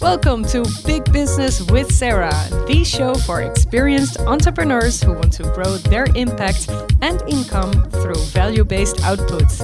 [0.00, 2.30] Welcome to Big Business with Sarah,
[2.66, 6.68] the show for experienced entrepreneurs who want to grow their impact
[7.02, 9.62] and income through value based outputs.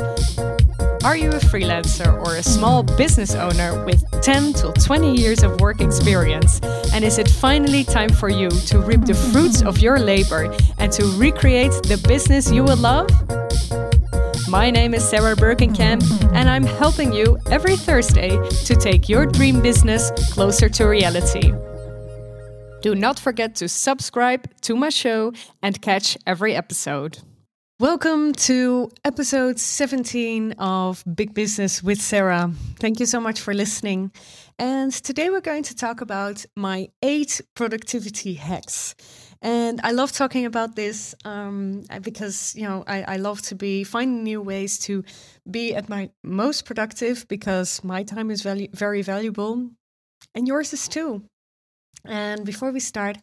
[1.05, 5.61] Are you a freelancer or a small business owner with 10 to 20 years of
[5.61, 6.61] work experience?
[6.93, 10.93] And is it finally time for you to reap the fruits of your labor and
[10.93, 13.09] to recreate the business you will love?
[14.51, 16.03] My name is Sarah Berckenkamp,
[16.35, 18.31] and I'm helping you every Thursday
[18.65, 21.53] to take your dream business closer to reality.
[22.83, 25.33] Do not forget to subscribe to my show
[25.63, 27.21] and catch every episode.
[27.79, 32.53] Welcome to episode 17 of Big Business with Sarah.
[32.81, 34.11] Thank you so much for listening.
[34.59, 38.97] And today we're going to talk about my eight productivity hacks.
[39.43, 43.85] And I love talking about this um, because you know I, I love to be
[43.85, 45.03] finding new ways to
[45.51, 49.71] be at my most productive because my time is valu- very valuable,
[50.35, 51.23] and yours is too.
[52.05, 53.19] And before we start,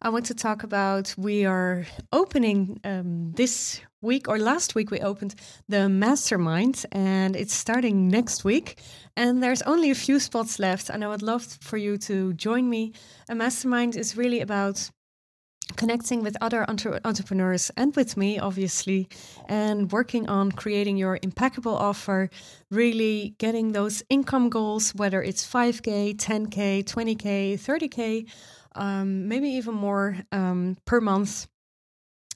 [0.00, 5.00] I want to talk about we are opening um, this week or last week we
[5.00, 5.34] opened
[5.68, 8.78] the mastermind and it's starting next week
[9.16, 12.68] and there's only a few spots left and I would love for you to join
[12.68, 12.92] me.
[13.28, 14.90] A mastermind is really about
[15.76, 19.08] connecting with other entre- entrepreneurs and with me, obviously,
[19.48, 22.30] and working on creating your impeccable offer,
[22.70, 28.28] really getting those income goals, whether it's 5K, 10K, 20K, 30K,
[28.74, 31.46] um, maybe even more um, per month.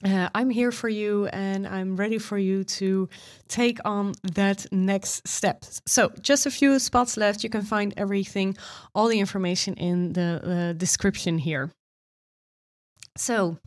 [0.05, 3.09] Uh, I'm here for you and I'm ready for you to
[3.49, 5.65] take on that next step.
[5.87, 7.43] So, just a few spots left.
[7.43, 8.59] You can find everything,
[8.95, 11.71] all the information in the uh, description here.
[13.17, 13.59] So,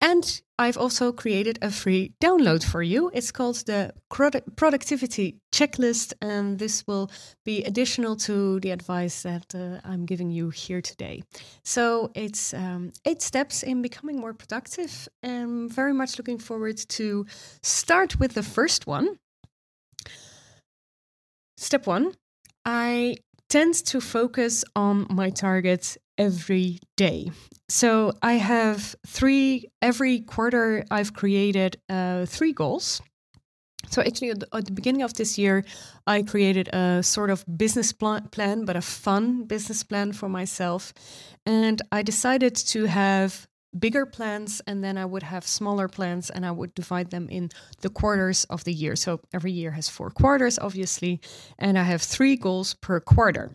[0.00, 3.10] and I've also created a free download for you.
[3.12, 7.10] It's called the Productivity Checklist, and this will
[7.44, 11.22] be additional to the advice that uh, I'm giving you here today.
[11.64, 15.08] So, it's um, eight steps in becoming more productive.
[15.22, 17.26] I'm very much looking forward to
[17.62, 19.18] start with the first one.
[21.56, 22.14] Step one
[22.64, 23.16] I
[23.50, 27.30] tend to focus on my targets every day.
[27.68, 33.00] So I have three, every quarter, I've created uh, three goals.
[33.88, 35.64] So actually, at the, at the, beginning of this year,
[36.06, 40.92] I created a sort of business pl- plan, but a fun business plan for myself.
[41.46, 43.48] And I decided to have
[43.78, 47.50] bigger plans and then I would have smaller plans and I would divide them in
[47.80, 48.94] the quarters of the year.
[48.96, 51.20] So every year has four quarters, obviously,
[51.58, 53.54] and I have three goals per quarter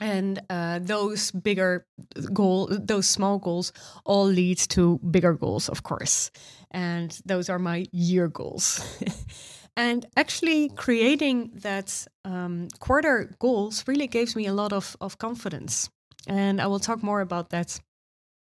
[0.00, 1.86] and uh, those bigger
[2.32, 3.72] goal those small goals
[4.04, 6.30] all leads to bigger goals of course.
[6.70, 8.80] And those are my year goals.
[9.78, 15.88] And actually creating that um, quarter goals really gives me a lot of, of confidence.
[16.26, 17.78] And i will talk more about that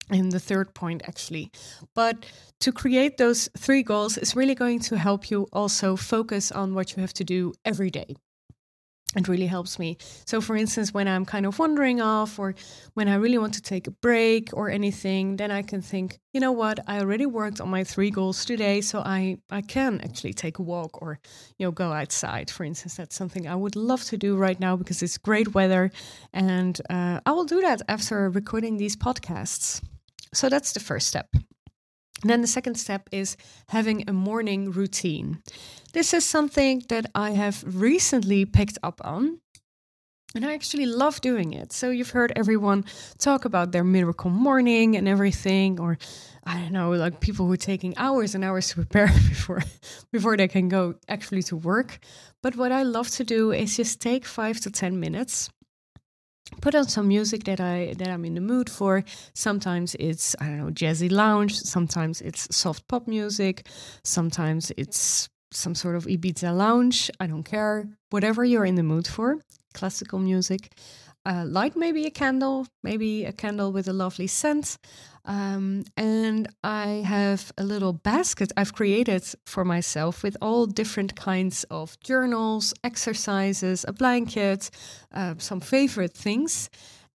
[0.09, 1.51] in the third point actually.
[1.93, 2.25] But
[2.61, 6.95] to create those three goals is really going to help you also focus on what
[6.95, 8.15] you have to do every day
[9.15, 9.97] it really helps me.
[10.25, 12.53] So, for instance, when I'm kind of wandering off or
[12.93, 16.39] when I really want to take a break or anything, then I can think, you
[16.39, 20.33] know what, I already worked on my three goals today, so I, I can actually
[20.33, 21.19] take a walk or,
[21.57, 22.51] you know, go outside.
[22.51, 25.89] For instance, that's something I would love to do right now because it's great weather.
[26.31, 29.81] And uh, I will do that after recording these podcasts.
[30.35, 31.29] So, that's the first step.
[32.21, 33.37] And then the second step is
[33.69, 35.41] having a morning routine.
[35.93, 39.39] This is something that I have recently picked up on.
[40.35, 41.73] And I actually love doing it.
[41.73, 42.85] So you've heard everyone
[43.17, 45.97] talk about their miracle morning and everything, or
[46.43, 49.63] I don't know, like people who are taking hours and hours to prepare before
[50.11, 51.97] before they can go actually to work.
[52.43, 55.49] But what I love to do is just take five to ten minutes
[56.61, 59.03] put on some music that I that I'm in the mood for.
[59.33, 61.55] Sometimes it's I don't know jazzy lounge.
[61.55, 63.67] Sometimes it's soft pop music.
[64.03, 67.09] Sometimes it's some sort of Ibiza lounge.
[67.19, 67.87] I don't care.
[68.09, 69.39] Whatever you're in the mood for.
[69.73, 70.73] Classical music.
[71.25, 74.77] Uh, light maybe a candle, maybe a candle with a lovely scent.
[75.25, 81.65] Um, and I have a little basket I've created for myself with all different kinds
[81.65, 84.71] of journals, exercises, a blanket,
[85.13, 86.69] uh, some favorite things.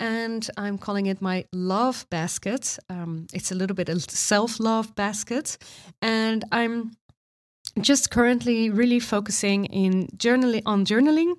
[0.00, 2.78] And I'm calling it my love basket.
[2.88, 5.58] Um, it's a little bit a self love basket.
[6.00, 6.92] And I'm
[7.80, 11.34] just currently really focusing in journaling on journaling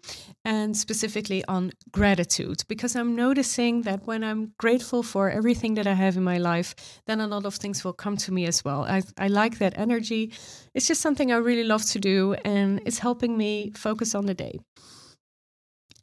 [0.45, 5.93] and specifically on gratitude because I'm noticing that when I'm grateful for everything that I
[5.93, 6.73] have in my life,
[7.05, 8.83] then a lot of things will come to me as well.
[8.83, 10.31] I, I like that energy.
[10.73, 14.33] It's just something I really love to do and it's helping me focus on the
[14.33, 14.59] day.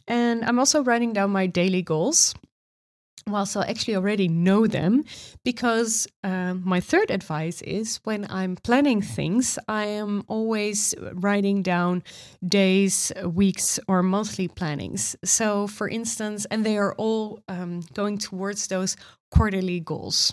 [0.07, 2.35] And I'm also writing down my daily goals
[3.33, 5.05] whilst I actually already know them,
[5.45, 12.03] because um, my third advice is when I'm planning things, I am always writing down
[12.47, 15.17] days, weeks, or monthly plannings.
[15.25, 18.97] So, for instance, and they are all um, going towards those
[19.31, 20.33] quarterly goals.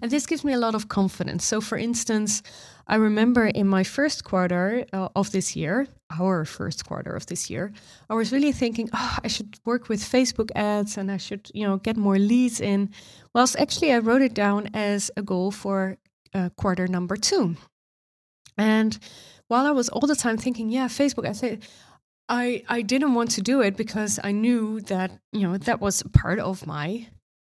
[0.00, 1.44] And this gives me a lot of confidence.
[1.44, 2.42] So, for instance,
[2.86, 7.48] I remember in my first quarter uh, of this year, our first quarter of this
[7.48, 7.72] year,
[8.10, 11.66] I was really thinking, oh, I should work with Facebook ads and I should, you
[11.66, 12.90] know, get more leads in.
[13.34, 15.96] Whilst actually I wrote it down as a goal for
[16.34, 17.56] uh, quarter number two.
[18.58, 18.98] And
[19.48, 21.66] while I was all the time thinking, yeah, Facebook, I said,
[22.28, 26.02] I, I didn't want to do it because I knew that, you know, that was
[26.12, 27.08] part of my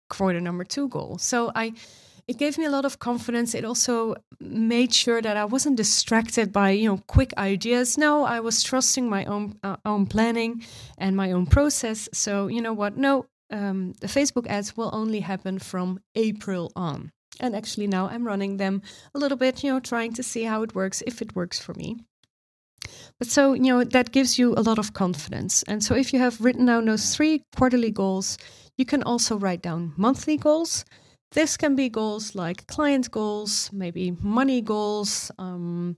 [0.09, 1.17] quarter number two goal.
[1.17, 1.73] So I
[2.27, 3.53] it gave me a lot of confidence.
[3.53, 7.97] It also made sure that I wasn't distracted by you know quick ideas.
[7.97, 10.63] No, I was trusting my own uh, own planning
[10.97, 12.09] and my own process.
[12.13, 12.97] So you know what?
[12.97, 17.11] No, um, the Facebook ads will only happen from April on.
[17.39, 18.81] And actually, now I'm running them
[19.15, 21.73] a little bit, you know, trying to see how it works, if it works for
[21.73, 21.97] me.
[23.17, 25.63] But so, you know, that gives you a lot of confidence.
[25.63, 28.37] And so, if you have written down those three quarterly goals,
[28.77, 30.85] you can also write down monthly goals
[31.33, 35.95] this can be goals like client goals, maybe money goals, um,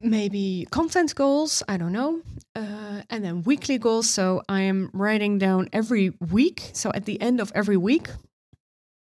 [0.00, 2.20] maybe content goals, I don't know,
[2.56, 4.08] uh, and then weekly goals.
[4.10, 6.70] So I am writing down every week.
[6.72, 8.08] So at the end of every week,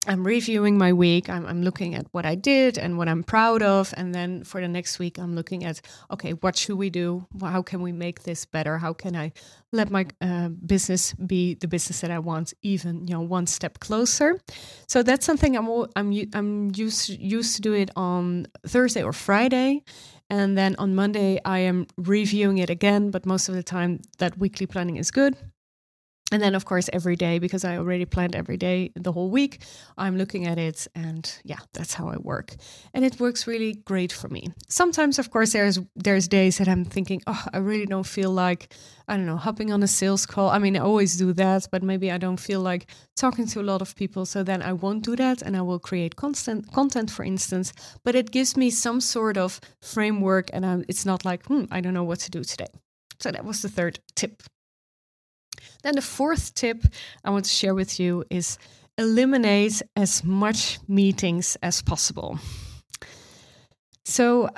[0.05, 1.29] I'm reviewing my week.
[1.29, 3.93] I'm, I'm, looking at what I did and what I'm proud of.
[3.95, 7.25] And then for the next week, I'm looking at okay, what should we do?
[7.41, 8.77] How can we make this better?
[8.77, 9.31] How can I
[9.71, 13.79] let my uh, business be the business that I want, even you know one step
[13.79, 14.41] closer?
[14.87, 19.83] So that's something I'm I'm I'm used used to do it on Thursday or Friday.
[20.29, 23.11] And then on Monday, I am reviewing it again.
[23.11, 25.37] But most of the time, that weekly planning is good.
[26.33, 29.61] And then, of course, every day, because I already planned every day the whole week,
[29.99, 32.55] I'm looking at it and yeah, that's how I work.
[32.95, 34.47] And it works really great for me.
[34.67, 38.73] Sometimes, of course, there's there's days that I'm thinking, oh, I really don't feel like,
[39.07, 40.49] I don't know, hopping on a sales call.
[40.49, 43.69] I mean, I always do that, but maybe I don't feel like talking to a
[43.71, 44.25] lot of people.
[44.25, 47.73] So then I won't do that and I will create constant content, for instance.
[48.03, 51.79] But it gives me some sort of framework and I'm, it's not like, hmm, I
[51.79, 52.73] don't know what to do today.
[53.19, 54.41] So that was the third tip.
[55.83, 56.83] Then the fourth tip
[57.23, 58.57] I want to share with you is
[58.97, 62.39] eliminate as much meetings as possible.
[64.05, 64.49] So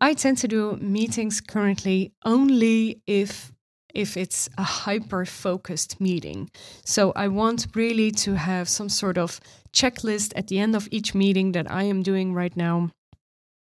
[0.00, 3.52] I tend to do meetings currently only if
[3.94, 6.50] if it's a hyper focused meeting.
[6.84, 9.40] So I want really to have some sort of
[9.72, 12.90] checklist at the end of each meeting that I am doing right now.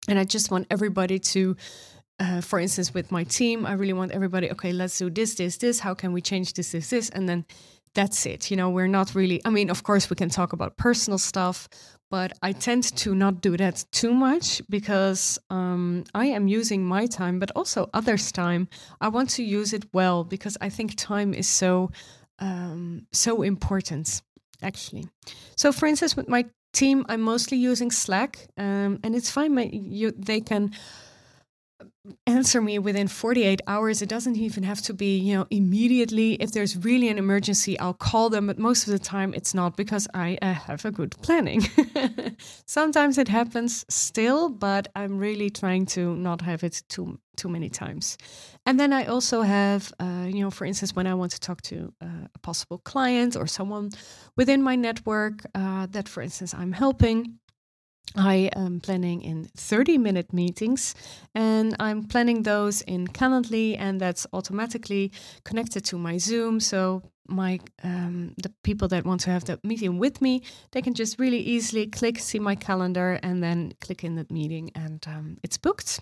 [0.07, 1.55] And I just want everybody to
[2.19, 5.57] uh, for instance, with my team, I really want everybody, okay, let's do this, this,
[5.57, 5.79] this.
[5.79, 7.09] How can we change this, this, this?
[7.09, 7.45] And then
[7.93, 8.51] that's it.
[8.51, 11.69] You know, we're not really, I mean, of course, we can talk about personal stuff,
[12.11, 17.05] but I tend to not do that too much because um, I am using my
[17.05, 18.67] time, but also others' time.
[18.99, 21.91] I want to use it well because I think time is so,
[22.39, 24.21] um, so important,
[24.61, 25.07] actually.
[25.55, 29.55] So, for instance, with my team, I'm mostly using Slack, um, and it's fine.
[29.55, 30.71] My, you, they can
[32.27, 34.01] answer me within 48 hours.
[34.01, 36.33] It doesn't even have to be, you know, immediately.
[36.33, 39.77] If there's really an emergency, I'll call them, but most of the time it's not
[39.77, 41.61] because I uh, have a good planning.
[42.65, 47.69] Sometimes it happens still, but I'm really trying to not have it too too many
[47.69, 48.17] times.
[48.65, 51.61] And then I also have, uh, you know, for instance, when I want to talk
[51.63, 53.91] to uh, a possible client or someone
[54.35, 57.39] within my network uh, that, for instance, I'm helping.
[58.15, 60.95] I am planning in 30 minute meetings
[61.35, 65.11] and I'm planning those in Calendly and that's automatically
[65.43, 66.59] connected to my Zoom.
[66.59, 70.93] So my um, the people that want to have that meeting with me, they can
[70.93, 75.37] just really easily click, see my calendar, and then click in that meeting, and um,
[75.43, 76.01] it's booked.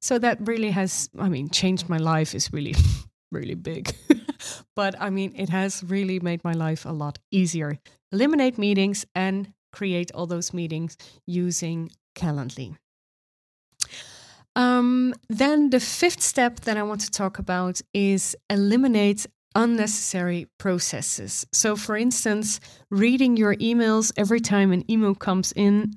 [0.00, 2.34] So that really has, I mean, changed my life.
[2.34, 2.74] is really,
[3.32, 3.94] really big,
[4.76, 7.78] but I mean, it has really made my life a lot easier.
[8.12, 12.76] Eliminate meetings and create all those meetings using Calendly.
[14.56, 19.26] Um, then the fifth step that I want to talk about is eliminate
[19.56, 21.46] unnecessary processes.
[21.52, 25.94] So, for instance, reading your emails every time an email comes in,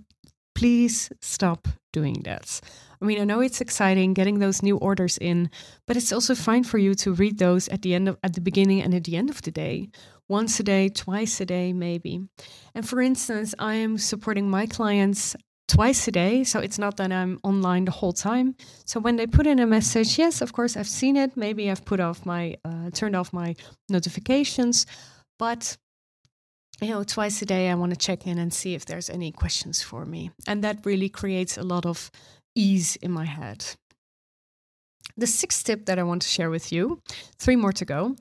[0.55, 2.59] please stop doing that.
[2.99, 5.51] I mean, I know it's exciting getting those new orders in,
[5.85, 8.41] but it's also fine for you to read those at the end of at the
[8.41, 9.89] beginning and at the end of the day.
[10.29, 12.27] Once a day, twice a day, maybe.
[12.75, 15.35] And for instance, I am supporting my clients
[15.67, 16.43] twice a day.
[16.43, 18.55] So it's not that I'm online the whole time.
[18.85, 21.35] So when they put in a message, yes, of course, I've seen it.
[21.35, 23.55] Maybe I've put off my, uh, turned off my
[23.89, 24.85] notifications,
[25.39, 25.77] but
[26.81, 29.31] you know, twice a day, I want to check in and see if there's any
[29.31, 30.31] questions for me.
[30.47, 32.11] And that really creates a lot of
[32.55, 33.65] ease in my head.
[35.15, 37.01] The sixth tip that I want to share with you,
[37.39, 38.15] three more to go,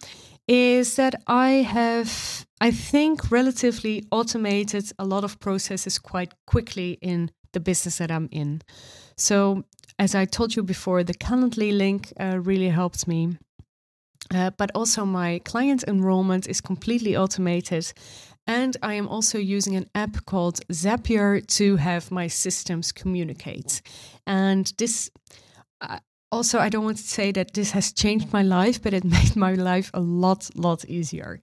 [0.49, 7.31] is that I have, I think, relatively automated a lot of processes quite quickly in
[7.53, 8.62] the business that I'm in.
[9.17, 9.65] So,
[9.99, 13.38] as I told you before, the Calendly link uh, really helps me.
[14.35, 17.93] Uh, but also, my client enrollment is completely automated.
[18.47, 23.83] And I am also using an app called Zapier to have my systems communicate.
[24.26, 25.11] And this,
[26.33, 29.37] also, I don't want to say that this has changed my life, but it made
[29.37, 31.40] my life a lot, lot easier.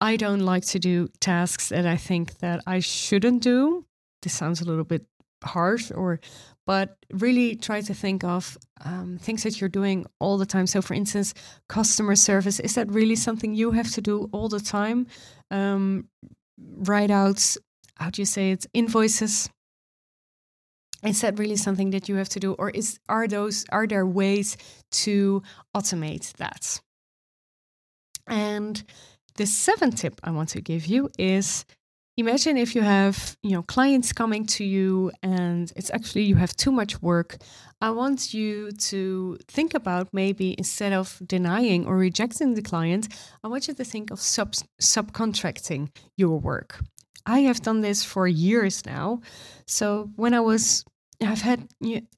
[0.00, 3.86] I don't like to do tasks that I think that I shouldn't do.
[4.22, 5.06] This sounds a little bit
[5.42, 6.20] harsh, or
[6.66, 10.66] but really try to think of um, things that you're doing all the time.
[10.66, 11.32] So, for instance,
[11.68, 15.06] customer service is that really something you have to do all the time?
[15.50, 16.08] Um,
[16.58, 17.56] write out
[17.96, 19.48] how do you say it invoices
[21.08, 24.06] is that really something that you have to do or is are those are there
[24.06, 24.56] ways
[24.90, 25.42] to
[25.74, 26.80] automate that?
[28.26, 28.82] And
[29.36, 31.64] the seventh tip i want to give you is
[32.16, 36.56] imagine if you have you know clients coming to you and it's actually you have
[36.56, 37.36] too much work.
[37.80, 43.08] I want you to think about maybe instead of denying or rejecting the client
[43.44, 46.80] i want you to think of sub subcontracting your work.
[47.26, 49.20] I have done this for years now.
[49.66, 50.84] So when i was
[51.22, 51.68] i've had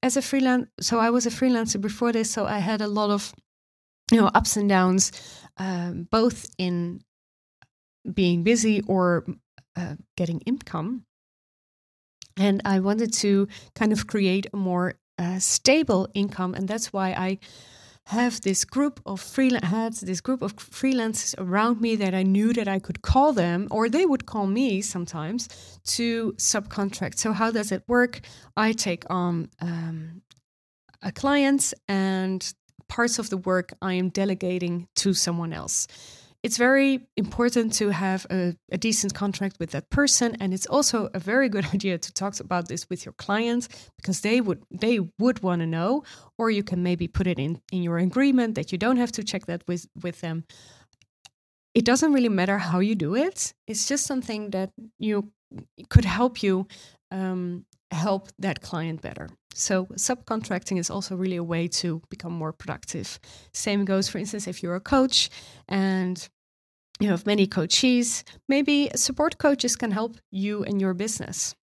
[0.02, 3.10] as a freelance so i was a freelancer before this so i had a lot
[3.10, 3.32] of
[4.10, 5.12] you know ups and downs
[5.58, 7.00] um, both in
[8.14, 9.24] being busy or
[9.76, 11.04] uh, getting income.
[12.36, 16.54] And I wanted to kind of create a more uh, stable income.
[16.54, 17.38] And that's why I
[18.08, 22.54] have this group of freelance had this group of freelancers around me that I knew
[22.54, 25.46] that I could call them or they would call me sometimes
[25.88, 27.18] to subcontract.
[27.18, 28.20] So how does it work?
[28.56, 30.22] I take on um,
[31.02, 32.40] a client and
[32.88, 35.86] parts of the work I am delegating to someone else
[36.42, 41.08] it's very important to have a, a, decent contract with that person and it's also
[41.12, 45.00] a very good idea to talk about this with your clients because they would they
[45.18, 46.04] would want to know
[46.38, 49.24] or you can maybe put it in in your agreement that you don't have to
[49.24, 50.44] check that with with them.
[51.74, 55.30] It doesn't really matter how you do it it's just something that you
[55.88, 56.66] could help you
[57.10, 59.28] um, help that client better
[59.58, 63.18] so subcontracting is also really a way to become more productive.
[63.52, 65.30] Same goes, for instance, if you're a coach
[65.68, 66.28] and
[67.00, 71.56] you have many coaches, maybe support coaches can help you and your business.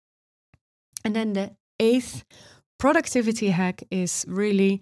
[1.04, 2.24] And then the eighth
[2.78, 4.80] productivity hack is really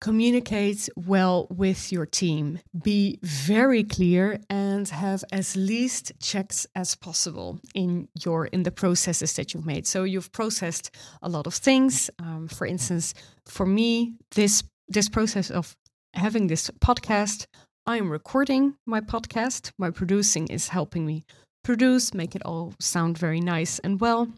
[0.00, 2.58] communicate well with your team.
[2.82, 9.34] Be very clear and have as least checks as possible in your in the processes
[9.34, 9.86] that you've made.
[9.86, 10.90] So you've processed
[11.22, 12.10] a lot of things.
[12.18, 13.14] Um, for instance
[13.46, 15.76] for me this this process of
[16.14, 17.46] having this podcast
[17.86, 19.72] i'm recording my podcast.
[19.78, 21.24] My producing is helping me
[21.64, 24.28] produce make it all sound very nice and well.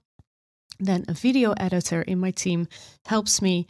[0.81, 2.67] Then a video editor in my team
[3.07, 3.67] helps me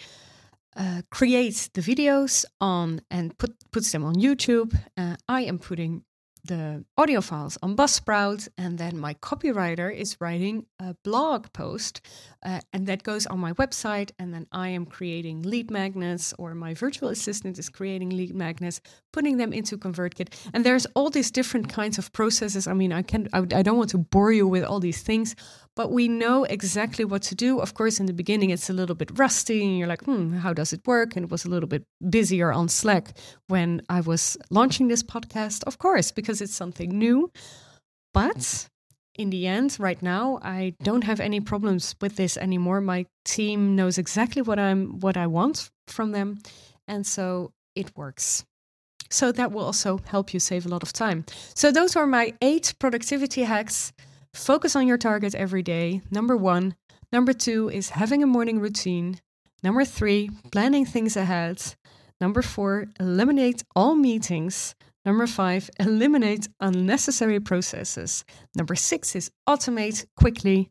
[0.76, 4.74] uh, creates the videos on and put puts them on YouTube.
[4.96, 6.04] Uh, I am putting
[6.44, 12.00] the audio files on Buzzsprout, and then my copywriter is writing a blog post,
[12.44, 14.10] uh, and that goes on my website.
[14.18, 18.80] And then I am creating lead magnets, or my virtual assistant is creating lead magnets,
[19.12, 20.34] putting them into ConvertKit.
[20.52, 22.66] And there's all these different kinds of processes.
[22.66, 25.36] I mean, I can I, I don't want to bore you with all these things,
[25.74, 27.58] but we know exactly what to do.
[27.58, 30.52] Of course, in the beginning, it's a little bit rusty, and you're like, hmm, how
[30.52, 31.16] does it work?
[31.16, 33.16] And it was a little bit busier on Slack
[33.48, 37.30] when I was launching this podcast, of course, because it's something new.
[38.12, 38.68] But
[39.14, 42.80] in the end, right now, I don't have any problems with this anymore.
[42.80, 46.38] My team knows exactly what I'm what I want from them,
[46.86, 48.44] and so it works.
[49.10, 51.26] So that will also help you save a lot of time.
[51.54, 53.92] So those are my eight productivity hacks
[54.34, 56.00] Focus on your target every day.
[56.10, 56.74] Number one.
[57.12, 59.20] Number two is having a morning routine.
[59.62, 61.62] Number three, planning things ahead.
[62.20, 64.74] Number four, eliminate all meetings.
[65.04, 68.24] Number five, eliminate unnecessary processes.
[68.56, 70.70] Number six is automate quickly.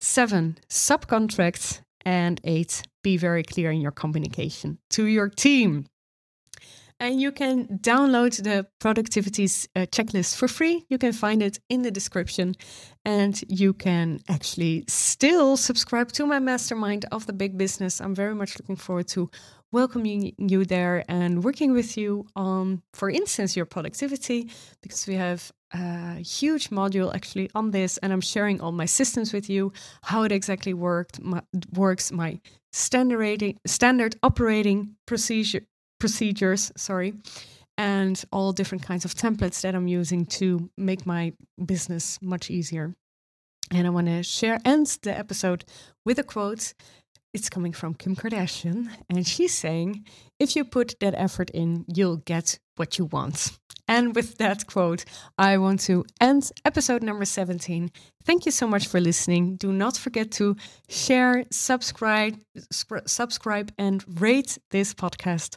[0.00, 1.82] Seven, subcontract.
[2.04, 5.86] And eight, be very clear in your communication to your team.
[7.00, 10.84] And you can download the productivities uh, checklist for free.
[10.90, 12.54] You can find it in the description.
[13.06, 18.02] And you can actually still subscribe to my mastermind of the big business.
[18.02, 19.30] I'm very much looking forward to
[19.72, 24.50] welcoming you there and working with you on, for instance, your productivity,
[24.82, 29.32] because we have a huge module actually on this, and I'm sharing all my systems
[29.32, 31.40] with you, how it exactly worked, my,
[31.72, 32.40] works, my
[32.72, 35.62] standard standard operating procedure
[36.00, 37.14] procedures, sorry,
[37.78, 41.32] and all different kinds of templates that I'm using to make my
[41.64, 42.94] business much easier.
[43.72, 45.64] And I want to share end the episode
[46.04, 46.74] with a quote.
[47.32, 50.04] It's coming from Kim Kardashian, and she's saying,
[50.40, 53.52] If you put that effort in, you'll get what you want.
[53.90, 55.04] And with that quote,
[55.36, 57.90] I want to end episode number 17.
[58.24, 59.56] Thank you so much for listening.
[59.56, 60.56] Do not forget to
[60.88, 62.38] share, subscribe,
[63.06, 65.56] subscribe and rate this podcast